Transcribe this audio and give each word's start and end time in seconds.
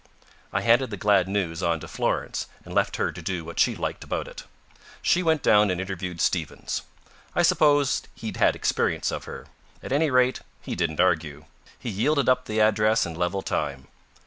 I 0.51 0.61
handed 0.61 0.89
the 0.89 0.97
glad 0.97 1.27
news 1.27 1.61
on 1.61 1.79
to 1.81 1.87
Florence 1.87 2.47
and 2.65 2.73
left 2.73 2.95
her 2.95 3.11
to 3.11 3.21
do 3.21 3.45
what 3.45 3.59
she 3.59 3.75
liked 3.75 4.03
about 4.03 4.27
it. 4.27 4.45
She 5.03 5.21
went 5.21 5.43
down 5.43 5.69
and 5.69 5.79
interviewed 5.79 6.19
Stevens. 6.19 6.81
I 7.35 7.43
suppose 7.43 8.01
he'd 8.15 8.37
had 8.37 8.55
experience 8.55 9.11
of 9.11 9.25
her. 9.25 9.45
At 9.83 9.91
any 9.91 10.09
rate, 10.09 10.39
he 10.63 10.73
didn't 10.73 10.99
argue. 10.99 11.45
He 11.77 11.91
yielded 11.91 12.27
up 12.27 12.45
the 12.45 12.59
address 12.61 13.05
in 13.05 13.13
level 13.13 13.43
time. 13.43 13.89